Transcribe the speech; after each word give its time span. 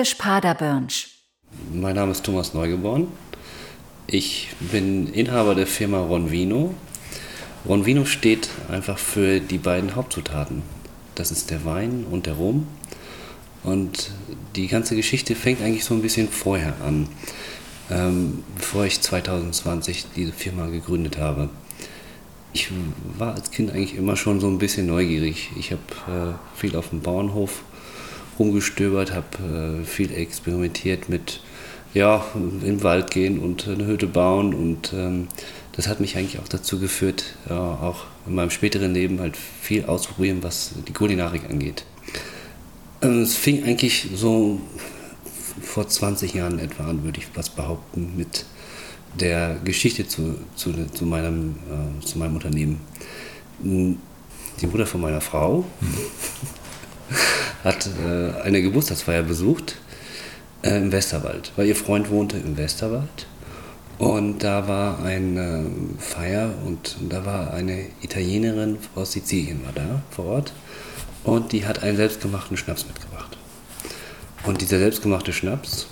Typisch 0.00 0.14
Paderbörnsch. 0.14 1.08
Mein 1.74 1.94
Name 1.94 2.12
ist 2.12 2.24
Thomas 2.24 2.54
Neugeboren. 2.54 3.08
Ich 4.06 4.48
bin 4.58 5.12
Inhaber 5.12 5.54
der 5.54 5.66
Firma 5.66 5.98
Ronvino. 5.98 6.72
Ronvino 7.68 8.06
steht 8.06 8.48
einfach 8.70 8.96
für 8.96 9.40
die 9.40 9.58
beiden 9.58 9.94
Hauptzutaten. 9.94 10.62
Das 11.16 11.30
ist 11.30 11.50
der 11.50 11.66
Wein 11.66 12.06
und 12.10 12.24
der 12.24 12.32
Rum. 12.32 12.66
Und 13.62 14.10
die 14.56 14.68
ganze 14.68 14.96
Geschichte 14.96 15.34
fängt 15.34 15.60
eigentlich 15.60 15.84
so 15.84 15.92
ein 15.92 16.00
bisschen 16.00 16.30
vorher 16.30 16.72
an, 16.82 17.06
ähm, 17.90 18.42
bevor 18.56 18.86
ich 18.86 19.02
2020 19.02 20.06
diese 20.16 20.32
Firma 20.32 20.68
gegründet 20.68 21.18
habe. 21.18 21.50
Ich 22.54 22.70
war 23.18 23.34
als 23.34 23.50
Kind 23.50 23.70
eigentlich 23.70 23.96
immer 23.96 24.16
schon 24.16 24.40
so 24.40 24.46
ein 24.46 24.56
bisschen 24.56 24.86
neugierig. 24.86 25.50
Ich 25.58 25.72
habe 25.72 26.38
äh, 26.38 26.58
viel 26.58 26.74
auf 26.74 26.88
dem 26.88 27.02
Bauernhof 27.02 27.64
rumgestöbert, 28.40 29.12
habe 29.12 29.82
äh, 29.82 29.84
viel 29.84 30.12
experimentiert 30.12 31.08
mit 31.08 31.40
ja, 31.92 32.24
im 32.34 32.82
Wald 32.82 33.10
gehen 33.10 33.38
und 33.38 33.68
eine 33.68 33.86
Hütte 33.86 34.06
bauen 34.06 34.54
und 34.54 34.92
ähm, 34.92 35.28
das 35.72 35.86
hat 35.86 36.00
mich 36.00 36.16
eigentlich 36.16 36.40
auch 36.40 36.48
dazu 36.48 36.78
geführt, 36.78 37.24
ja, 37.48 37.58
auch 37.58 38.04
in 38.26 38.34
meinem 38.34 38.50
späteren 38.50 38.94
Leben 38.94 39.20
halt 39.20 39.36
viel 39.36 39.84
auszuprobieren, 39.84 40.42
was 40.42 40.72
die 40.88 40.92
Kulinarik 40.92 41.48
angeht. 41.48 41.84
Ähm, 43.02 43.22
es 43.22 43.36
fing 43.36 43.64
eigentlich 43.64 44.08
so 44.14 44.60
vor 45.62 45.88
20 45.88 46.34
Jahren 46.34 46.58
etwa 46.58 46.84
an, 46.84 47.04
würde 47.04 47.20
ich 47.20 47.26
was 47.34 47.50
behaupten, 47.50 48.16
mit 48.16 48.46
der 49.18 49.58
Geschichte 49.64 50.06
zu, 50.06 50.36
zu, 50.54 50.72
zu, 50.92 51.04
meinem, 51.04 51.56
äh, 51.68 52.04
zu 52.04 52.18
meinem 52.18 52.36
Unternehmen. 52.36 52.80
Die 53.62 54.66
Mutter 54.66 54.86
von 54.86 55.00
meiner 55.00 55.20
Frau 55.20 55.64
hat 57.64 57.88
äh, 58.06 58.40
eine 58.42 58.62
Geburtstagsfeier 58.62 59.22
besucht 59.22 59.76
äh, 60.62 60.76
im 60.76 60.92
Westerwald, 60.92 61.52
weil 61.56 61.66
ihr 61.66 61.76
Freund 61.76 62.10
wohnte 62.10 62.36
im 62.38 62.56
Westerwald. 62.56 63.26
Und 63.98 64.38
da 64.38 64.66
war 64.66 65.04
eine 65.04 65.66
Feier 65.98 66.54
und 66.64 66.96
da 67.10 67.26
war 67.26 67.52
eine 67.52 67.84
Italienerin 68.00 68.78
aus 68.94 69.12
Sizilien 69.12 69.62
war 69.62 69.72
da 69.74 70.02
vor 70.10 70.24
Ort 70.24 70.54
und 71.22 71.52
die 71.52 71.66
hat 71.66 71.82
einen 71.82 71.98
selbstgemachten 71.98 72.56
Schnaps 72.56 72.86
mitgebracht. 72.86 73.36
Und 74.46 74.62
dieser 74.62 74.78
selbstgemachte 74.78 75.34
Schnaps, 75.34 75.86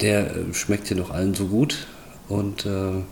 der 0.00 0.30
äh, 0.30 0.54
schmeckte 0.54 0.94
noch 0.94 1.10
allen 1.10 1.34
so 1.34 1.46
gut 1.46 1.88
und 2.28 2.66
äh, 2.66 3.02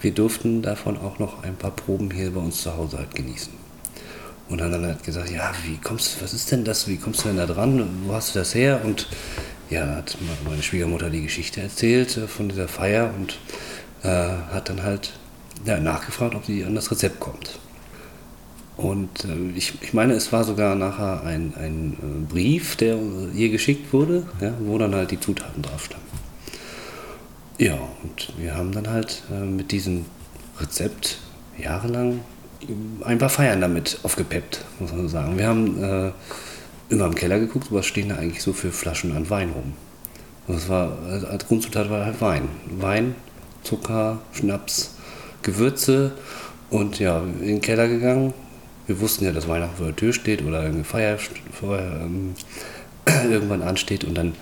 wir 0.00 0.10
durften 0.10 0.62
davon 0.62 0.96
auch 0.96 1.18
noch 1.20 1.44
ein 1.44 1.54
paar 1.54 1.70
Proben 1.70 2.10
hier 2.10 2.32
bei 2.32 2.40
uns 2.40 2.62
zu 2.62 2.76
Hause 2.76 2.98
halt 2.98 3.14
genießen. 3.14 3.59
Und 4.50 4.60
dann 4.60 4.72
hat 4.72 4.82
er 4.82 4.88
halt 4.88 5.04
gesagt, 5.04 5.30
ja, 5.30 5.52
wie 5.64 5.76
kommst 5.76 6.20
was 6.20 6.34
ist 6.34 6.50
denn 6.50 6.64
das, 6.64 6.88
wie 6.88 6.96
kommst 6.96 7.24
du 7.24 7.28
denn 7.28 7.36
da 7.36 7.46
dran, 7.46 7.88
wo 8.04 8.14
hast 8.14 8.34
du 8.34 8.40
das 8.40 8.54
her? 8.54 8.80
Und 8.84 9.06
ja, 9.70 9.86
hat 9.86 10.18
meine 10.44 10.62
Schwiegermutter 10.62 11.08
die 11.08 11.22
Geschichte 11.22 11.62
erzählt 11.62 12.16
äh, 12.16 12.26
von 12.26 12.48
dieser 12.48 12.66
Feier 12.66 13.14
und 13.16 13.38
äh, 14.02 14.08
hat 14.08 14.68
dann 14.68 14.82
halt 14.82 15.12
ja, 15.64 15.78
nachgefragt, 15.78 16.34
ob 16.34 16.44
sie 16.44 16.64
an 16.64 16.74
das 16.74 16.90
Rezept 16.90 17.20
kommt. 17.20 17.60
Und 18.76 19.24
äh, 19.24 19.56
ich, 19.56 19.80
ich 19.82 19.94
meine, 19.94 20.14
es 20.14 20.32
war 20.32 20.42
sogar 20.42 20.74
nachher 20.74 21.22
ein, 21.22 21.54
ein 21.54 21.92
äh, 21.92 22.32
Brief, 22.32 22.74
der 22.76 22.98
ihr 23.34 23.50
geschickt 23.50 23.92
wurde, 23.92 24.26
ja, 24.40 24.52
wo 24.60 24.78
dann 24.78 24.94
halt 24.94 25.12
die 25.12 25.20
Zutaten 25.20 25.62
drauf 25.62 25.84
standen. 25.84 26.06
Ja, 27.58 27.78
und 28.02 28.32
wir 28.38 28.56
haben 28.56 28.72
dann 28.72 28.88
halt 28.88 29.22
äh, 29.30 29.44
mit 29.44 29.70
diesem 29.70 30.06
Rezept 30.58 31.18
jahrelang 31.58 32.20
ein 33.04 33.18
paar 33.18 33.28
Feiern 33.28 33.60
damit 33.60 33.98
aufgepeppt, 34.02 34.64
muss 34.78 34.92
man 34.92 35.08
sagen. 35.08 35.38
Wir 35.38 35.46
haben 35.46 35.82
äh, 35.82 36.12
immer 36.90 37.06
im 37.06 37.14
Keller 37.14 37.38
geguckt, 37.38 37.68
was 37.70 37.86
stehen 37.86 38.10
da 38.10 38.16
eigentlich 38.16 38.42
so 38.42 38.52
für 38.52 38.72
Flaschen 38.72 39.16
an 39.16 39.30
Wein 39.30 39.50
rum. 39.50 39.74
Und 40.46 40.56
das 40.56 40.68
war, 40.68 40.98
als 41.30 41.46
Grundzutat 41.46 41.90
war 41.90 42.06
halt 42.06 42.20
Wein. 42.20 42.48
Wein, 42.78 43.14
Zucker, 43.62 44.20
Schnaps, 44.32 44.96
Gewürze 45.42 46.12
und 46.70 46.98
ja, 46.98 47.22
in 47.40 47.46
den 47.46 47.60
Keller 47.60 47.88
gegangen. 47.88 48.34
Wir 48.86 49.00
wussten 49.00 49.24
ja, 49.24 49.32
dass 49.32 49.48
Weihnachten 49.48 49.76
vor 49.76 49.86
der 49.86 49.96
Tür 49.96 50.12
steht 50.12 50.44
oder 50.44 50.60
eine 50.60 50.84
Feier 50.84 51.18
vorher 51.52 52.00
ähm, 52.00 52.34
irgendwann 53.30 53.62
ansteht 53.62 54.04
und 54.04 54.14
dann 54.14 54.34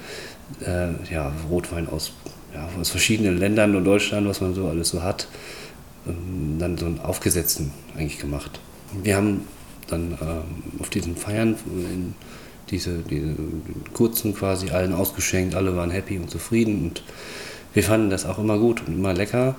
äh, 0.65 1.13
ja, 1.13 1.33
Rotwein 1.51 1.89
aus, 1.89 2.13
ja, 2.55 2.69
aus 2.81 2.91
verschiedenen 2.91 3.37
Ländern 3.39 3.77
und 3.77 3.85
Deutschland, 3.85 4.27
was 4.27 4.41
man 4.41 4.55
so 4.55 4.67
alles 4.69 4.89
so 4.89 5.03
hat, 5.03 5.29
dann 6.59 6.79
so 6.79 6.87
einen 6.87 7.01
aufgesetzten 7.01 7.73
eigentlich 7.97 8.19
gemacht. 8.19 8.61
Wir 9.03 9.17
haben 9.17 9.43
dann 9.89 10.19
ähm, 10.21 10.81
auf 10.81 10.91
diesen 10.91 11.17
Feiern 11.17 11.57
diese, 12.71 12.99
diese 12.99 13.35
kurzen 13.95 14.35
quasi 14.35 14.71
allen 14.71 14.93
ausgeschenkt, 14.93 15.55
alle 15.55 15.75
waren 15.77 15.91
happy 15.91 16.19
und 16.19 16.31
zufrieden 16.31 16.85
und 16.85 17.03
wir 17.75 17.83
fanden 17.83 18.11
das 18.11 18.27
auch 18.27 18.39
immer 18.39 18.59
gut 18.59 18.83
und 18.87 18.95
immer 18.95 19.15
lecker. 19.15 19.57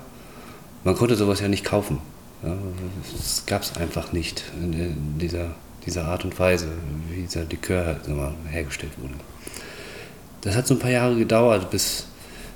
Man 0.84 0.94
konnte 0.94 1.16
sowas 1.16 1.40
ja 1.40 1.48
nicht 1.48 1.64
kaufen. 1.64 1.98
Ja, 2.42 2.56
das 3.12 3.44
gab 3.46 3.62
es 3.62 3.76
einfach 3.76 4.12
nicht 4.12 4.44
in 4.60 5.18
dieser, 5.18 5.54
dieser 5.84 6.06
Art 6.06 6.24
und 6.24 6.38
Weise, 6.38 6.68
wie 7.10 7.22
dieser 7.22 7.44
Likör 7.44 7.84
halt 7.86 8.00
hergestellt 8.50 8.92
wurde. 9.00 9.14
Das 10.40 10.56
hat 10.56 10.66
so 10.66 10.74
ein 10.74 10.80
paar 10.80 10.90
Jahre 10.90 11.16
gedauert, 11.16 11.70
bis 11.70 12.06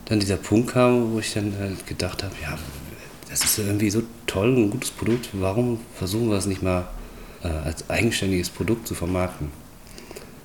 dann 0.07 0.21
dieser 0.21 0.37
Punkt 0.37 0.73
kam, 0.73 1.13
wo 1.13 1.19
ich 1.19 1.35
dann 1.35 1.55
halt 1.59 1.87
gedacht 1.87 2.23
habe, 2.23 2.35
ja, 2.43 2.57
das 3.35 3.43
ist 3.43 3.59
irgendwie 3.59 3.91
so 3.91 4.03
toll, 4.29 4.57
ein 4.57 4.71
gutes 4.71 4.93
Produkt, 4.93 5.31
warum 5.33 5.81
versuchen 5.97 6.31
wir 6.31 6.37
es 6.37 6.47
nicht 6.47 6.63
mal 6.63 6.87
äh, 7.43 7.49
als 7.49 7.91
eigenständiges 7.91 8.49
Produkt 8.49 8.87
zu 8.87 8.95
vermarkten? 8.95 9.49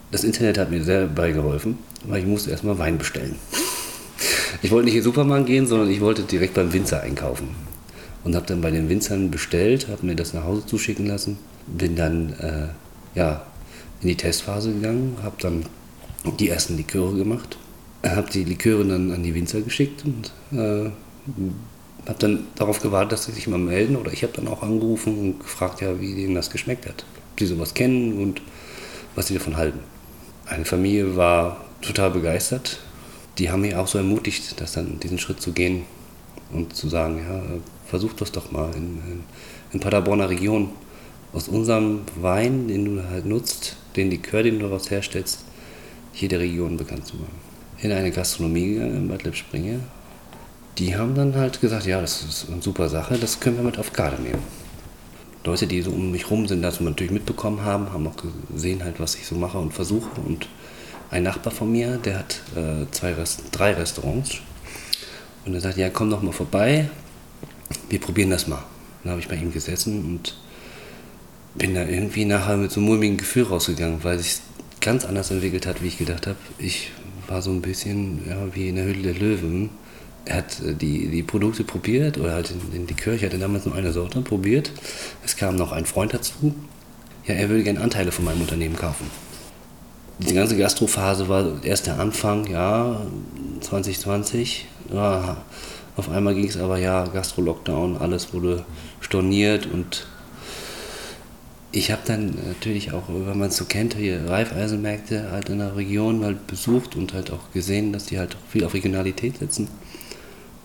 Das 0.09 0.23
Internet 0.23 0.57
hat 0.57 0.71
mir 0.71 0.83
sehr 0.83 1.05
beigeholfen, 1.05 1.77
weil 2.05 2.21
ich 2.21 2.25
musste 2.25 2.49
erstmal 2.49 2.79
Wein 2.79 2.97
bestellen. 2.97 3.35
Ich 4.61 4.71
wollte 4.71 4.85
nicht 4.85 4.95
in 4.95 5.01
den 5.01 5.05
Supermarkt 5.05 5.45
gehen, 5.45 5.67
sondern 5.67 5.89
ich 5.89 6.01
wollte 6.01 6.23
direkt 6.23 6.55
beim 6.55 6.73
Winzer 6.73 7.01
einkaufen. 7.01 7.49
Und 8.25 8.35
habe 8.35 8.47
dann 8.47 8.59
bei 8.59 8.71
den 8.71 8.89
Winzern 8.89 9.31
bestellt, 9.31 9.87
habe 9.87 10.05
mir 10.05 10.15
das 10.15 10.33
nach 10.33 10.43
Hause 10.43 10.65
zuschicken 10.65 11.05
lassen, 11.05 11.37
bin 11.67 11.95
dann 11.95 12.33
äh, 12.33 12.67
ja, 13.17 13.43
in 14.01 14.09
die 14.09 14.17
Testphase 14.17 14.73
gegangen, 14.73 15.17
habe 15.23 15.35
dann 15.39 15.65
die 16.39 16.49
ersten 16.49 16.75
Liköre 16.75 17.15
gemacht, 17.15 17.57
habe 18.03 18.29
die 18.29 18.43
Liköre 18.43 18.83
dann 18.83 19.11
an 19.11 19.23
die 19.23 19.33
Winzer 19.33 19.61
geschickt 19.61 20.03
und 20.03 20.33
äh, 20.51 20.89
habe 22.07 22.19
dann 22.19 22.47
darauf 22.55 22.81
gewartet, 22.81 23.13
dass 23.13 23.25
sie 23.25 23.31
sich 23.31 23.47
mal 23.47 23.57
melden 23.57 23.95
oder 23.95 24.11
ich 24.11 24.23
habe 24.23 24.33
dann 24.33 24.47
auch 24.47 24.63
angerufen 24.63 25.17
und 25.17 25.39
gefragt, 25.39 25.81
ja, 25.81 25.99
wie 25.99 26.15
denen 26.15 26.35
das 26.35 26.49
geschmeckt 26.49 26.87
hat, 26.87 27.05
ob 27.33 27.39
sie 27.39 27.45
sowas 27.45 27.73
kennen 27.73 28.21
und 28.21 28.41
was 29.15 29.27
sie 29.27 29.33
davon 29.33 29.57
halten. 29.57 29.79
Eine 30.45 30.65
Familie 30.65 31.15
war 31.15 31.65
total 31.81 32.11
begeistert. 32.11 32.79
Die 33.37 33.49
haben 33.51 33.61
mich 33.61 33.75
auch 33.75 33.87
so 33.87 33.97
ermutigt, 33.97 34.59
das 34.59 34.73
dann 34.73 34.99
diesen 34.99 35.19
Schritt 35.19 35.41
zu 35.41 35.51
gehen 35.51 35.83
und 36.51 36.75
zu 36.75 36.89
sagen, 36.89 37.19
ja, 37.19 37.41
versuch 37.85 38.13
das 38.13 38.31
doch 38.31 38.51
mal 38.51 38.71
in, 38.75 38.97
in, 39.11 39.23
in 39.73 39.79
Paderborner 39.79 40.29
Region 40.29 40.69
aus 41.33 41.47
unserem 41.47 42.01
Wein, 42.19 42.67
den 42.67 42.85
du 42.85 43.09
halt 43.09 43.25
nutzt, 43.25 43.77
den 43.95 44.09
Likör, 44.09 44.43
den 44.43 44.59
du 44.59 44.67
daraus 44.67 44.89
herstellst, 44.89 45.45
jede 46.13 46.39
Region 46.39 46.77
bekannt 46.77 47.05
zu 47.05 47.17
machen. 47.17 47.35
In 47.81 47.91
eine 47.91 48.11
Gastronomie 48.11 48.73
gegangen 48.73 48.95
in 48.95 49.07
Bad 49.07 49.23
Lippspringe 49.23 49.79
die 50.79 50.95
haben 50.95 51.13
dann 51.13 51.35
halt 51.35 51.59
gesagt, 51.59 51.85
ja, 51.85 51.99
das 51.99 52.23
ist 52.23 52.47
eine 52.49 52.61
super 52.61 52.87
Sache, 52.87 53.17
das 53.17 53.39
können 53.39 53.57
wir 53.57 53.63
mit 53.63 53.77
auf 53.77 53.91
Garde 53.91 54.21
nehmen. 54.21 54.41
Leute, 55.43 55.67
die 55.67 55.81
so 55.81 55.91
um 55.91 56.11
mich 56.11 56.29
rum 56.31 56.47
sind, 56.47 56.61
das 56.61 56.79
natürlich 56.79 57.11
mitbekommen 57.11 57.63
haben, 57.63 57.91
haben 57.91 58.07
auch 58.07 58.15
gesehen 58.51 58.83
halt, 58.83 58.99
was 58.99 59.15
ich 59.15 59.25
so 59.25 59.35
mache 59.35 59.57
und 59.57 59.73
versuche. 59.73 60.09
Und 60.21 60.47
ein 61.11 61.23
Nachbar 61.23 61.51
von 61.51 61.71
mir, 61.71 61.97
der 61.97 62.19
hat 62.19 62.41
äh, 62.55 62.89
zwei 62.91 63.13
Rest 63.13 63.43
drei 63.51 63.73
Restaurants. 63.73 64.37
Und 65.45 65.53
er 65.53 65.61
sagt, 65.61 65.77
ja, 65.77 65.89
komm 65.89 66.09
doch 66.09 66.21
mal 66.21 66.31
vorbei, 66.31 66.89
wir 67.89 67.99
probieren 67.99 68.29
das 68.29 68.47
mal. 68.47 68.63
Dann 69.03 69.11
habe 69.11 69.21
ich 69.21 69.27
bei 69.27 69.35
ihm 69.35 69.51
gesessen 69.51 70.05
und 70.05 70.35
bin 71.55 71.73
da 71.73 71.83
irgendwie 71.83 72.25
nachher 72.25 72.57
mit 72.57 72.71
so 72.71 72.79
einem 72.79 72.87
mulmigen 72.87 73.17
Gefühl 73.17 73.43
rausgegangen, 73.43 74.03
weil 74.03 74.19
sich 74.19 74.37
ganz 74.81 75.03
anders 75.03 75.31
entwickelt 75.31 75.65
hat, 75.65 75.81
wie 75.81 75.87
ich 75.87 75.97
gedacht 75.97 76.27
habe. 76.27 76.37
Ich 76.57 76.91
war 77.27 77.41
so 77.41 77.51
ein 77.51 77.61
bisschen 77.61 78.27
ja, 78.29 78.37
wie 78.53 78.69
in 78.69 78.75
der 78.75 78.85
Höhle 78.85 79.01
der 79.01 79.13
Löwen 79.13 79.69
er 80.25 80.37
hat 80.37 80.61
äh, 80.61 80.73
die, 80.73 81.07
die 81.07 81.23
Produkte 81.23 81.63
probiert 81.63 82.17
oder 82.17 82.33
halt 82.33 82.49
den, 82.49 82.71
den 82.71 82.87
Likör, 82.87 83.13
ich 83.13 83.23
hatte 83.23 83.37
damals 83.37 83.65
nur 83.65 83.75
eine 83.75 83.91
Sorte 83.91 84.21
probiert. 84.21 84.71
Es 85.23 85.35
kam 85.35 85.55
noch 85.55 85.71
ein 85.71 85.85
Freund 85.85 86.13
dazu. 86.13 86.53
Ja, 87.25 87.35
er 87.35 87.49
würde 87.49 87.63
gerne 87.63 87.81
Anteile 87.81 88.11
von 88.11 88.25
meinem 88.25 88.41
Unternehmen 88.41 88.75
kaufen. 88.75 89.05
Diese 90.19 90.35
ganze 90.35 90.57
Gastrophase 90.57 91.29
war 91.29 91.63
erst 91.63 91.87
der 91.87 91.99
Anfang, 91.99 92.47
ja, 92.47 93.01
2020. 93.61 94.65
Ja, 94.93 95.37
auf 95.95 96.09
einmal 96.09 96.35
ging 96.35 96.47
es 96.47 96.57
aber, 96.57 96.77
ja, 96.77 97.05
Gastro-Lockdown, 97.05 97.97
alles 97.97 98.33
wurde 98.33 98.65
storniert 99.01 99.65
und 99.65 100.07
ich 101.71 101.91
habe 101.91 102.01
dann 102.05 102.33
natürlich 102.47 102.93
auch, 102.93 103.03
wenn 103.09 103.37
man 103.37 103.49
es 103.49 103.57
so 103.57 103.65
kennt, 103.65 103.93
hier 103.93 104.27
Reifeisenmärkte 104.27 105.31
halt 105.31 105.49
in 105.49 105.59
der 105.59 105.75
Region 105.75 106.23
halt 106.23 106.47
besucht 106.47 106.95
und 106.95 107.13
halt 107.13 107.31
auch 107.31 107.51
gesehen, 107.53 107.93
dass 107.93 108.05
die 108.05 108.17
halt 108.17 108.35
viel 108.49 108.63
auf 108.63 108.73
Regionalität 108.73 109.37
setzen. 109.37 109.67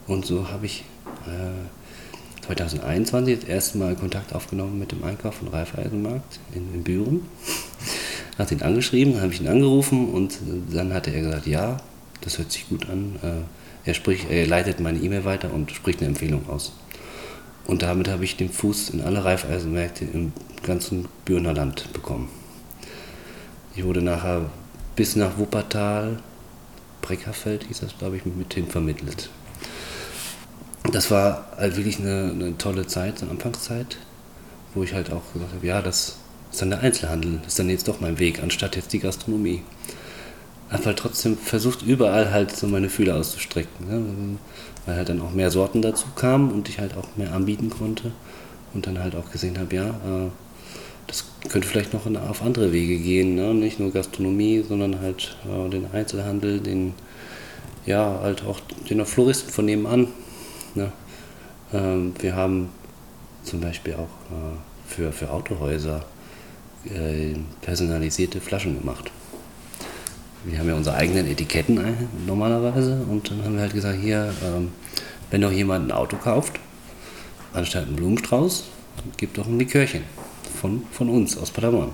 Und 0.06 0.26
so 0.26 0.48
habe 0.50 0.66
ich 0.66 0.84
äh, 1.26 2.44
2021 2.44 3.40
das 3.40 3.48
erste 3.48 3.78
Mal 3.78 3.96
Kontakt 3.96 4.34
aufgenommen 4.34 4.78
mit 4.78 4.92
dem 4.92 5.02
Einkauf 5.02 5.36
von 5.36 5.48
Raiffeisenmarkt 5.48 6.40
in, 6.54 6.74
in 6.74 6.82
Büren. 6.82 7.22
Hat 8.38 8.50
ihn 8.52 8.62
angeschrieben, 8.62 9.20
habe 9.20 9.32
ich 9.32 9.40
ihn 9.40 9.48
angerufen 9.48 10.08
und 10.10 10.38
dann 10.72 10.92
hatte 10.92 11.10
er 11.10 11.22
gesagt, 11.22 11.46
ja, 11.46 11.78
das 12.20 12.38
hört 12.38 12.52
sich 12.52 12.68
gut 12.68 12.88
an. 12.88 13.16
Äh, 13.22 13.88
er, 13.88 13.94
spricht, 13.94 14.30
er 14.30 14.46
leitet 14.46 14.80
meine 14.80 14.98
E-Mail 14.98 15.24
weiter 15.24 15.52
und 15.52 15.70
spricht 15.70 16.00
eine 16.00 16.08
Empfehlung 16.08 16.48
aus. 16.48 16.72
Und 17.66 17.82
damit 17.82 18.08
habe 18.08 18.24
ich 18.24 18.36
den 18.36 18.50
Fuß 18.50 18.90
in 18.90 19.00
alle 19.00 19.24
Reifeisenmärkte 19.24 20.04
im 20.04 20.32
ganzen 20.62 21.08
Bürner 21.24 21.54
Land 21.54 21.92
bekommen. 21.92 22.28
Ich 23.74 23.84
wurde 23.84 24.02
nachher 24.02 24.50
bis 24.96 25.16
nach 25.16 25.38
Wuppertal, 25.38 26.18
Breckerfeld 27.02 27.64
hieß 27.64 27.80
das, 27.80 27.98
glaube 27.98 28.16
ich, 28.16 28.24
mit 28.24 28.54
hin 28.54 28.66
vermittelt. 28.66 29.30
Das 30.92 31.10
war 31.10 31.46
halt 31.56 31.76
wirklich 31.76 31.98
eine, 31.98 32.30
eine 32.32 32.58
tolle 32.58 32.86
Zeit, 32.86 33.22
eine 33.22 33.30
Anfangszeit, 33.30 33.96
wo 34.74 34.82
ich 34.82 34.92
halt 34.92 35.10
auch 35.10 35.22
gesagt 35.32 35.54
habe, 35.54 35.66
ja, 35.66 35.80
das 35.80 36.16
ist 36.52 36.62
dann 36.62 36.70
der 36.70 36.80
Einzelhandel, 36.80 37.38
das 37.38 37.52
ist 37.52 37.58
dann 37.58 37.70
jetzt 37.70 37.88
doch 37.88 38.00
mein 38.00 38.18
Weg, 38.18 38.42
anstatt 38.42 38.76
jetzt 38.76 38.92
die 38.92 39.00
Gastronomie. 39.00 39.62
Habe 40.70 40.84
halt 40.86 40.98
trotzdem 40.98 41.36
versucht, 41.36 41.82
überall 41.82 42.30
halt 42.30 42.54
so 42.54 42.66
meine 42.66 42.88
Fühler 42.88 43.16
auszustrecken, 43.16 43.88
ne? 43.88 44.38
weil 44.86 44.96
halt 44.96 45.08
dann 45.08 45.20
auch 45.20 45.32
mehr 45.32 45.50
Sorten 45.50 45.82
dazu 45.82 46.06
kamen 46.14 46.52
und 46.52 46.68
ich 46.68 46.78
halt 46.78 46.96
auch 46.96 47.08
mehr 47.16 47.32
anbieten 47.32 47.70
konnte 47.70 48.12
und 48.74 48.86
dann 48.86 48.98
halt 48.98 49.16
auch 49.16 49.30
gesehen 49.30 49.58
habe, 49.58 49.74
ja, 49.74 49.88
äh, 49.88 50.30
das 51.06 51.24
könnte 51.48 51.66
vielleicht 51.66 51.92
noch 51.92 52.06
auf 52.06 52.42
andere 52.42 52.72
Wege 52.72 52.98
gehen, 52.98 53.34
ne? 53.34 53.54
nicht 53.54 53.80
nur 53.80 53.90
Gastronomie, 53.90 54.64
sondern 54.66 55.00
halt 55.00 55.36
äh, 55.44 55.70
den 55.70 55.86
Einzelhandel, 55.92 56.60
den, 56.60 56.94
ja, 57.86 58.20
halt 58.22 58.44
auch 58.44 58.60
den 58.88 59.04
Floristen 59.06 59.50
von 59.50 59.64
nebenan. 59.64 60.08
Ne? 60.74 60.92
Ähm, 61.72 62.14
wir 62.18 62.34
haben 62.34 62.70
zum 63.42 63.60
Beispiel 63.60 63.94
auch 63.94 63.98
äh, 64.00 64.56
für, 64.86 65.12
für 65.12 65.30
Autohäuser 65.30 66.04
äh, 66.86 67.34
personalisierte 67.60 68.40
Flaschen 68.40 68.78
gemacht. 68.78 69.10
Wir 70.44 70.58
haben 70.58 70.68
ja 70.68 70.74
unsere 70.74 70.96
eigenen 70.96 71.26
Etiketten 71.26 71.80
normalerweise 72.26 73.02
und 73.08 73.30
dann 73.30 73.44
haben 73.44 73.54
wir 73.54 73.62
halt 73.62 73.72
gesagt, 73.72 73.98
hier, 74.00 74.32
ähm, 74.44 74.72
wenn 75.30 75.40
doch 75.40 75.52
jemand 75.52 75.88
ein 75.88 75.92
Auto 75.92 76.16
kauft, 76.16 76.60
anstatt 77.54 77.86
einen 77.86 77.96
Blumenstrauß, 77.96 78.64
gibt 79.16 79.38
doch 79.38 79.46
ein 79.46 79.58
Likörchen 79.58 80.02
von, 80.60 80.82
von 80.90 81.08
uns 81.08 81.38
aus 81.38 81.50
Paderborn. 81.50 81.92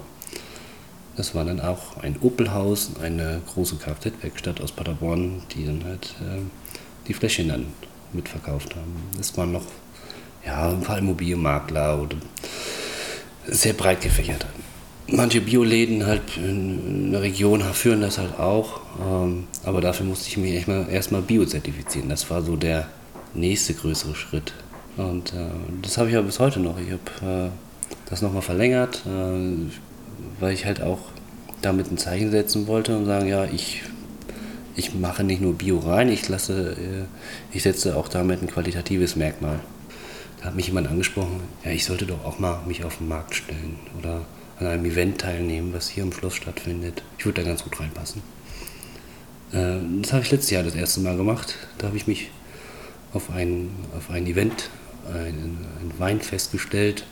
Das 1.16 1.34
war 1.34 1.44
dann 1.44 1.60
auch 1.60 1.98
ein 1.98 2.16
Opelhaus, 2.20 2.92
eine 3.00 3.40
große 3.46 3.76
Kfz-Werkstatt 3.76 4.60
aus 4.60 4.72
Paderborn, 4.72 5.42
die 5.54 5.66
dann 5.66 5.84
halt 5.84 6.14
äh, 6.20 6.40
die 7.06 7.14
Fläschchen 7.14 7.48
dann 7.48 7.66
mitverkauft 8.12 8.74
haben. 8.74 8.94
Das 9.16 9.36
waren 9.36 9.52
noch 9.52 9.64
ja, 10.44 10.70
ein 10.70 10.82
paar 10.82 10.98
Immobilienmakler 10.98 12.00
oder 12.00 12.16
sehr 13.46 13.72
breit 13.72 14.00
gefächert. 14.00 14.46
Manche 15.06 15.40
Bioläden 15.40 16.06
halt 16.06 16.22
in 16.36 17.10
der 17.10 17.22
Region 17.22 17.62
führen 17.72 18.00
das 18.00 18.18
halt 18.18 18.38
auch, 18.38 18.80
ähm, 19.04 19.48
aber 19.64 19.80
dafür 19.80 20.06
musste 20.06 20.28
ich 20.28 20.36
mich 20.36 20.52
erstmal, 20.52 20.88
erstmal 20.88 21.22
biozertifizieren. 21.22 22.08
Das 22.08 22.30
war 22.30 22.42
so 22.42 22.56
der 22.56 22.86
nächste 23.34 23.74
größere 23.74 24.14
Schritt. 24.14 24.52
Und 24.96 25.32
äh, 25.32 25.48
das 25.82 25.98
habe 25.98 26.08
ich 26.08 26.14
ja 26.14 26.22
bis 26.22 26.38
heute 26.38 26.60
noch. 26.60 26.76
Ich 26.78 26.92
habe 26.92 27.48
äh, 27.48 27.50
das 28.08 28.22
nochmal 28.22 28.42
verlängert, 28.42 29.02
äh, 29.06 29.70
weil 30.38 30.52
ich 30.52 30.64
halt 30.64 30.80
auch 30.82 30.98
damit 31.62 31.90
ein 31.90 31.98
Zeichen 31.98 32.30
setzen 32.30 32.66
wollte 32.66 32.96
und 32.96 33.06
sagen, 33.06 33.28
ja, 33.28 33.44
ich, 33.44 33.82
ich 34.76 34.94
mache 34.94 35.24
nicht 35.24 35.40
nur 35.40 35.54
Bio 35.54 35.78
rein, 35.78 36.08
ich 36.08 36.28
lasse, 36.28 36.72
äh, 36.72 37.56
ich 37.56 37.62
setze 37.62 37.96
auch 37.96 38.08
damit 38.08 38.42
ein 38.42 38.48
qualitatives 38.48 39.16
Merkmal. 39.16 39.60
Da 40.38 40.46
hat 40.46 40.56
mich 40.56 40.68
jemand 40.68 40.88
angesprochen, 40.88 41.40
ja, 41.64 41.70
ich 41.70 41.84
sollte 41.84 42.06
doch 42.06 42.24
auch 42.24 42.38
mal 42.38 42.60
mich 42.66 42.84
auf 42.84 42.98
den 42.98 43.08
Markt 43.08 43.34
stellen 43.34 43.76
oder 43.98 44.22
an 44.58 44.66
einem 44.66 44.84
Event 44.84 45.20
teilnehmen, 45.20 45.72
was 45.72 45.88
hier 45.88 46.02
im 46.02 46.12
Schloss 46.12 46.34
stattfindet. 46.34 47.02
Ich 47.18 47.26
würde 47.26 47.42
da 47.42 47.48
ganz 47.48 47.62
gut 47.62 47.78
reinpassen. 47.80 48.22
Äh, 49.52 49.76
das 50.00 50.12
habe 50.12 50.22
ich 50.22 50.30
letztes 50.30 50.50
Jahr 50.50 50.62
das 50.62 50.74
erste 50.74 51.00
Mal 51.00 51.16
gemacht. 51.16 51.56
Da 51.78 51.88
habe 51.88 51.96
ich 51.96 52.06
mich 52.06 52.30
auf 53.12 53.30
ein, 53.30 53.70
auf 53.96 54.10
ein 54.10 54.26
Event, 54.26 54.70
ein, 55.12 55.58
ein 55.80 55.92
Weinfest 55.98 56.52
gestellt 56.52 57.04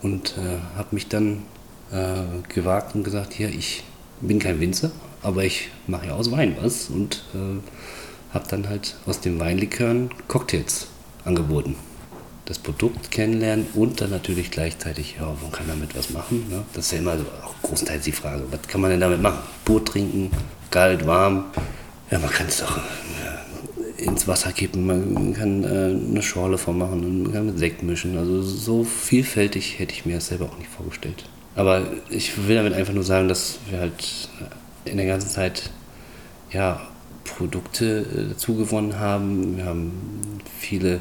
und 0.00 0.34
äh, 0.38 0.76
habe 0.76 0.88
mich 0.92 1.08
dann 1.08 1.42
äh, 1.92 2.22
gewagt 2.48 2.94
und 2.94 3.04
gesagt, 3.04 3.34
hier, 3.34 3.50
ich 3.50 3.84
bin 4.22 4.38
kein 4.38 4.60
Winzer, 4.60 4.90
aber 5.22 5.44
ich 5.44 5.68
mache 5.86 6.06
ja 6.06 6.14
aus 6.14 6.30
Wein 6.30 6.56
was 6.60 6.88
und 6.88 7.24
äh, 7.34 7.60
habe 8.32 8.48
dann 8.48 8.68
halt 8.68 8.96
aus 9.06 9.20
den 9.20 9.38
Weinlikören 9.38 10.10
Cocktails 10.28 10.88
angeboten. 11.24 11.76
Das 12.44 12.58
Produkt 12.58 13.10
kennenlernen 13.10 13.66
und 13.74 14.00
dann 14.00 14.10
natürlich 14.10 14.50
gleichzeitig, 14.50 15.16
ja, 15.18 15.26
man 15.40 15.52
kann 15.52 15.68
damit 15.68 15.96
was 15.96 16.10
machen. 16.10 16.46
Ne? 16.50 16.64
Das 16.72 16.86
ist 16.86 16.92
ja 16.92 16.98
immer 16.98 17.16
so, 17.16 17.24
auch 17.44 17.54
großteils 17.62 18.04
die 18.04 18.12
Frage, 18.12 18.44
was 18.50 18.62
kann 18.66 18.80
man 18.80 18.90
denn 18.90 19.00
damit 19.00 19.22
machen? 19.22 19.38
Pur 19.64 19.84
trinken, 19.84 20.30
kalt, 20.70 21.06
warm. 21.06 21.44
Ja, 22.10 22.18
man 22.18 22.30
kann 22.30 22.46
es 22.48 22.58
doch 22.58 22.80
ins 23.96 24.26
Wasser 24.26 24.52
kippen, 24.52 24.84
man 24.84 25.32
kann 25.32 25.64
äh, 25.64 25.94
eine 26.10 26.22
Schorle 26.22 26.58
von 26.58 26.76
machen, 26.76 27.22
man 27.22 27.32
kann 27.32 27.46
mit 27.46 27.58
Sekt 27.58 27.82
mischen. 27.82 28.18
Also 28.18 28.42
so 28.42 28.84
vielfältig 28.84 29.78
hätte 29.78 29.94
ich 29.94 30.04
mir 30.04 30.16
das 30.16 30.26
selber 30.26 30.46
auch 30.46 30.58
nicht 30.58 30.70
vorgestellt. 30.70 31.24
Aber 31.54 31.82
ich 32.08 32.46
will 32.46 32.56
damit 32.56 32.72
einfach 32.72 32.94
nur 32.94 33.04
sagen, 33.04 33.28
dass 33.28 33.58
wir 33.68 33.80
halt 33.80 34.28
in 34.84 34.96
der 34.96 35.06
ganzen 35.06 35.28
Zeit 35.28 35.70
ja, 36.50 36.80
Produkte 37.24 38.00
äh, 38.00 38.28
dazu 38.30 38.56
gewonnen 38.56 38.98
haben. 38.98 39.56
Wir 39.56 39.64
haben 39.64 39.92
viele 40.58 41.00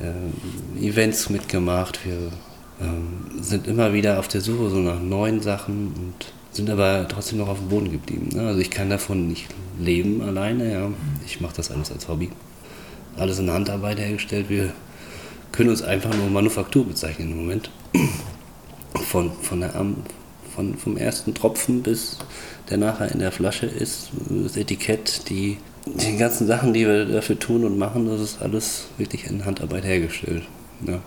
äh, 0.00 0.84
Events 0.84 1.30
mitgemacht. 1.30 2.04
Wir 2.04 2.30
ähm, 2.80 3.42
sind 3.42 3.66
immer 3.66 3.92
wieder 3.92 4.18
auf 4.18 4.28
der 4.28 4.40
Suche 4.40 4.70
so 4.70 4.78
nach 4.78 5.00
neuen 5.00 5.40
Sachen 5.40 5.88
und 5.88 6.32
sind 6.52 6.68
aber 6.68 7.06
trotzdem 7.08 7.38
noch 7.38 7.48
auf 7.48 7.58
dem 7.58 7.68
Boden 7.68 7.90
geblieben. 7.90 8.28
Ne? 8.32 8.46
Also 8.46 8.60
ich 8.60 8.70
kann 8.70 8.90
davon 8.90 9.28
nicht 9.28 9.46
leben 9.78 10.22
alleine. 10.22 10.72
Ja. 10.72 10.88
Ich 11.24 11.40
mache 11.40 11.56
das 11.56 11.70
alles 11.70 11.92
als 11.92 12.08
Hobby. 12.08 12.30
Alles 13.16 13.38
in 13.38 13.50
Handarbeit 13.50 13.98
hergestellt. 13.98 14.48
Wir 14.48 14.72
können 15.52 15.70
uns 15.70 15.82
einfach 15.82 16.14
nur 16.14 16.28
Manufaktur 16.30 16.86
bezeichnen 16.86 17.32
im 17.32 17.36
Moment. 17.38 17.70
Von, 19.10 19.32
von 19.42 19.60
der, 19.60 19.72
von, 20.54 20.78
vom 20.78 20.96
ersten 20.96 21.34
Tropfen 21.34 21.82
bis 21.82 22.18
der 22.70 22.78
nachher 22.78 23.10
in 23.10 23.18
der 23.18 23.32
Flasche 23.32 23.66
ist, 23.66 24.10
das 24.28 24.56
Etikett, 24.56 25.28
die, 25.28 25.58
die 25.86 26.16
ganzen 26.16 26.46
Sachen, 26.46 26.72
die 26.72 26.86
wir 26.86 27.04
dafür 27.04 27.36
tun 27.36 27.64
und 27.64 27.76
machen, 27.76 28.06
das 28.06 28.20
ist 28.20 28.40
alles 28.40 28.86
wirklich 28.96 29.26
in 29.26 29.44
Handarbeit 29.44 29.84
hergestellt. 29.84 30.44
Ja. 30.86 31.00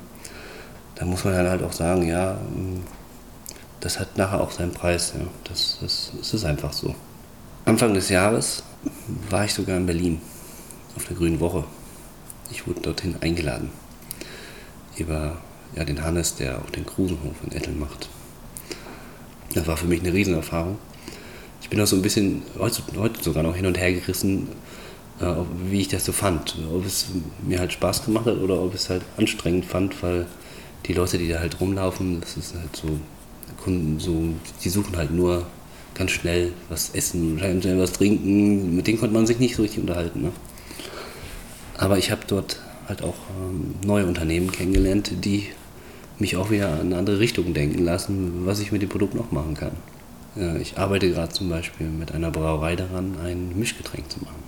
Da 0.96 1.06
muss 1.06 1.24
man 1.24 1.34
dann 1.34 1.48
halt 1.48 1.64
auch 1.64 1.72
sagen, 1.72 2.06
ja, 2.06 2.38
das 3.80 4.00
hat 4.00 4.18
nachher 4.18 4.42
auch 4.42 4.52
seinen 4.52 4.74
Preis. 4.74 5.14
Ja. 5.18 5.26
Das, 5.46 5.78
das, 5.82 6.12
das 6.18 6.34
ist 6.34 6.44
einfach 6.44 6.74
so. 6.74 6.94
Anfang 7.64 7.94
des 7.94 8.10
Jahres 8.10 8.64
war 9.30 9.46
ich 9.46 9.54
sogar 9.54 9.78
in 9.78 9.86
Berlin 9.86 10.22
auf 10.98 11.06
der 11.06 11.16
Grünen 11.16 11.40
Woche. 11.40 11.64
Ich 12.52 12.68
wurde 12.68 12.82
dorthin 12.82 13.16
eingeladen 13.22 13.70
über 14.98 15.38
ja, 15.76 15.84
den 15.84 16.04
Hannes, 16.04 16.36
der 16.36 16.60
auch 16.60 16.70
den 16.70 16.86
Krusenhof 16.86 17.36
in 17.46 17.52
Ettel 17.52 17.74
macht. 17.74 18.10
Das 19.54 19.68
war 19.68 19.78
für 19.78 19.88
mich 19.88 20.02
eine 20.02 20.14
Riesenerfahrung. 20.14 20.78
Ich 21.62 21.70
bin 21.70 21.80
auch 21.80 21.88
so 21.88 21.96
ein 21.96 22.02
bisschen 22.02 22.44
heute, 22.58 22.82
sogar 23.22 23.44
noch 23.44 23.56
hin 23.56 23.66
und 23.66 23.78
her 23.78 23.94
gerissen, 23.94 24.48
äh, 25.20 25.34
wie 25.70 25.82
ich 25.82 25.88
das 25.88 26.06
so 26.06 26.12
fand. 26.12 26.58
Ob 26.74 26.86
es 26.86 27.08
mir 27.46 27.60
halt 27.60 27.74
Spaß 27.74 28.06
gemacht 28.06 28.26
hat 28.26 28.38
oder 28.38 28.62
ob 28.62 28.74
es 28.74 28.90
halt 28.90 29.04
anstrengend 29.18 29.66
fand, 29.66 30.02
weil 30.04 30.26
die 30.86 30.94
Leute, 30.94 31.18
die 31.18 31.30
da 31.30 31.40
halt 31.40 31.60
rumlaufen, 31.60 32.20
das 32.22 32.38
ist 32.38 32.56
halt 32.56 32.76
so 32.76 33.00
so, 33.98 34.30
die 34.64 34.70
suchen 34.70 34.98
halt 34.98 35.12
nur 35.12 35.46
ganz 35.94 36.12
schnell 36.12 36.54
was 36.70 36.90
essen, 36.90 37.40
schnell 37.40 37.80
was 37.80 37.94
trinken. 37.94 38.76
Mit 38.76 38.88
denen 38.88 39.00
konnte 39.00 39.14
man 39.14 39.28
sich 39.28 39.40
nicht 39.40 39.56
so 39.56 39.62
richtig 39.62 39.80
unterhalten. 39.80 40.22
Ne? 40.22 40.32
Aber 41.78 41.98
ich 41.98 42.12
habe 42.12 42.22
dort 42.28 42.60
halt 42.88 43.04
auch 43.04 43.16
ähm, 43.40 43.76
neue 43.86 44.06
Unternehmen 44.06 44.52
kennengelernt, 44.52 45.12
die 45.24 45.48
mich 46.20 46.38
auch 46.38 46.50
wieder 46.50 46.74
in 46.76 46.88
eine 46.88 46.98
andere 46.98 47.20
Richtung 47.20 47.54
denken 47.54 47.84
lassen, 47.84 48.46
was 48.46 48.60
ich 48.60 48.72
mit 48.72 48.82
dem 48.82 48.90
Produkt 48.90 49.16
noch 49.16 49.32
machen 49.32 49.56
kann. 49.56 49.72
Ich 50.60 50.78
arbeite 50.78 51.12
gerade 51.12 51.32
zum 51.32 51.50
Beispiel 51.50 51.88
mit 51.88 52.12
einer 52.12 52.32
Brauerei 52.32 52.76
daran, 52.76 53.18
ein 53.24 53.58
Mischgetränk 53.58 54.10
zu 54.12 54.20
machen. 54.20 54.44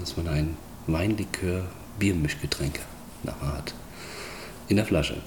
Dass 0.00 0.16
man 0.16 0.26
ein 0.28 0.56
Weinlikör-Biermischgetränk 0.88 2.80
hat 3.40 3.74
in 4.68 4.76
der 4.76 4.84
Flasche. 4.84 5.16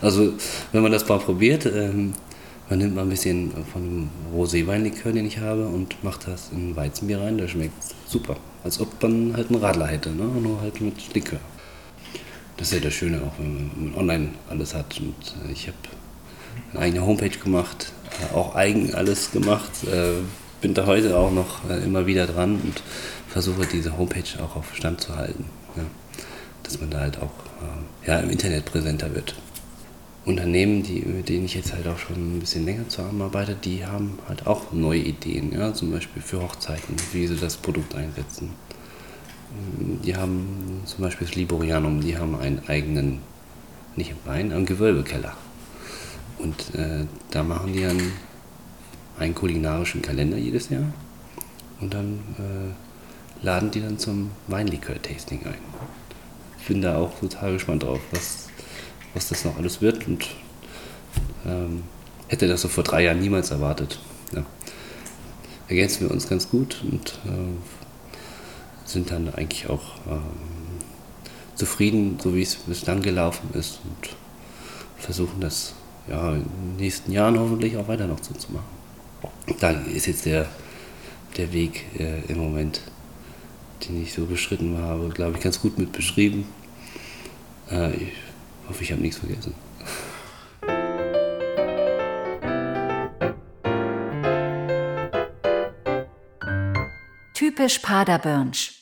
Also 0.00 0.32
wenn 0.72 0.82
man 0.82 0.90
das 0.90 1.06
mal 1.08 1.18
probiert, 1.18 1.66
ähm, 1.66 2.14
man 2.68 2.78
nimmt 2.78 2.94
mal 2.94 3.02
ein 3.02 3.10
bisschen 3.10 3.52
von 3.72 3.82
dem 3.82 4.10
Roséweinlikör, 4.34 5.12
den 5.12 5.26
ich 5.26 5.38
habe, 5.38 5.66
und 5.66 6.02
macht 6.02 6.26
das 6.26 6.50
in 6.52 6.74
Weizenbier 6.74 7.20
rein. 7.20 7.36
Der 7.36 7.46
schmeckt 7.46 7.74
super. 8.06 8.36
Als 8.64 8.80
ob 8.80 9.02
man 9.02 9.36
halt 9.36 9.50
einen 9.50 9.60
Radler 9.60 9.86
hätte, 9.86 10.10
ne? 10.10 10.24
nur 10.24 10.60
halt 10.60 10.80
mit 10.80 11.14
Likör. 11.14 11.40
Das 12.56 12.68
ist 12.68 12.74
ja 12.74 12.80
das 12.80 12.94
Schöne 12.94 13.22
auch, 13.22 13.38
wenn 13.38 13.70
man 13.76 13.94
online 13.94 14.28
alles 14.48 14.74
hat. 14.74 15.00
Und 15.00 15.14
äh, 15.48 15.52
ich 15.52 15.68
habe 15.68 15.76
eine 16.72 16.80
eigene 16.80 17.06
Homepage 17.06 17.38
gemacht, 17.38 17.92
äh, 18.20 18.34
auch 18.34 18.54
eigen 18.54 18.94
alles 18.94 19.30
gemacht. 19.30 19.70
Äh, 19.84 20.22
bin 20.60 20.74
da 20.74 20.86
heute 20.86 21.16
auch 21.18 21.32
noch 21.32 21.68
immer 21.84 22.06
wieder 22.06 22.24
dran 22.26 22.60
und 22.62 22.82
versuche 23.28 23.66
diese 23.66 23.98
Homepage 23.98 24.22
auch 24.40 24.54
auf 24.54 24.76
Stand 24.76 25.00
zu 25.00 25.16
halten. 25.16 25.46
Dass 26.62 26.80
man 26.80 26.88
da 26.88 27.00
halt 27.00 27.20
auch 27.20 27.32
ja, 28.06 28.20
im 28.20 28.30
Internet 28.30 28.66
präsenter 28.66 29.12
wird. 29.12 29.34
Unternehmen, 30.24 30.84
die, 30.84 31.00
mit 31.00 31.28
denen 31.28 31.46
ich 31.46 31.54
jetzt 31.54 31.72
halt 31.72 31.88
auch 31.88 31.98
schon 31.98 32.36
ein 32.36 32.38
bisschen 32.38 32.64
länger 32.64 32.88
zusammenarbeite, 32.88 33.56
die 33.56 33.84
haben 33.84 34.20
halt 34.28 34.46
auch 34.46 34.72
neue 34.72 35.00
Ideen, 35.00 35.52
ja, 35.52 35.74
zum 35.74 35.90
Beispiel 35.90 36.22
für 36.22 36.40
Hochzeiten, 36.40 36.94
wie 37.12 37.26
sie 37.26 37.36
das 37.36 37.56
Produkt 37.56 37.96
einsetzen. 37.96 38.50
Die 40.04 40.16
haben 40.16 40.82
zum 40.84 41.04
Beispiel 41.04 41.26
das 41.26 41.36
Liborianum, 41.36 42.00
die 42.00 42.16
haben 42.16 42.34
einen 42.38 42.62
eigenen, 42.68 43.20
nicht 43.96 44.14
Wein, 44.24 44.52
einen 44.52 44.66
Gewölbekeller. 44.66 45.36
Und 46.38 46.74
äh, 46.74 47.04
da 47.30 47.42
machen 47.42 47.72
die 47.72 47.82
dann 47.82 48.00
einen 49.18 49.34
kulinarischen 49.34 50.02
Kalender 50.02 50.36
jedes 50.36 50.70
Jahr 50.70 50.92
und 51.80 51.94
dann 51.94 52.20
äh, 52.38 53.44
laden 53.44 53.70
die 53.70 53.80
dann 53.80 53.98
zum 53.98 54.30
Weinlikör-Tasting 54.48 55.44
ein. 55.46 55.58
Ich 56.60 56.66
bin 56.66 56.80
da 56.80 56.96
auch 56.96 57.18
total 57.18 57.52
gespannt 57.52 57.82
drauf, 57.82 58.00
was, 58.12 58.48
was 59.14 59.28
das 59.28 59.44
noch 59.44 59.56
alles 59.56 59.80
wird 59.80 60.06
und 60.06 60.28
ähm, 61.44 61.82
hätte 62.28 62.48
das 62.48 62.62
so 62.62 62.68
vor 62.68 62.84
drei 62.84 63.04
Jahren 63.04 63.20
niemals 63.20 63.50
erwartet. 63.50 64.00
Ja. 64.34 64.44
Ergänzen 65.68 66.08
wir 66.08 66.10
uns 66.10 66.28
ganz 66.28 66.48
gut 66.48 66.82
und 66.90 67.18
äh, 67.26 67.81
sind 68.92 69.10
dann 69.10 69.32
eigentlich 69.34 69.68
auch 69.68 69.96
ähm, 70.08 70.22
zufrieden, 71.54 72.18
so 72.22 72.34
wie 72.34 72.42
es 72.42 72.56
bislang 72.56 73.02
gelaufen 73.02 73.50
ist 73.54 73.80
und 73.84 74.10
versuchen 74.98 75.40
das 75.40 75.74
ja, 76.08 76.32
in 76.32 76.42
den 76.42 76.76
nächsten 76.76 77.12
Jahren 77.12 77.38
hoffentlich 77.38 77.76
auch 77.76 77.88
weiter 77.88 78.06
noch 78.06 78.22
so 78.22 78.34
zu 78.34 78.52
machen. 78.52 78.64
Da 79.60 79.70
ist 79.70 80.06
jetzt 80.06 80.26
der, 80.26 80.48
der 81.36 81.52
Weg 81.52 81.84
äh, 81.98 82.20
im 82.28 82.38
Moment, 82.38 82.80
den 83.86 84.02
ich 84.02 84.12
so 84.12 84.26
beschritten 84.26 84.78
habe, 84.78 85.08
glaube 85.08 85.36
ich, 85.36 85.42
ganz 85.42 85.60
gut 85.60 85.78
mit 85.78 85.92
beschrieben. 85.92 86.46
Äh, 87.70 87.94
ich 87.94 88.12
hoffe, 88.68 88.82
ich 88.82 88.92
habe 88.92 89.02
nichts 89.02 89.18
vergessen. 89.18 89.54
Typisch 97.34 97.80
Paderbornsch. 97.80 98.81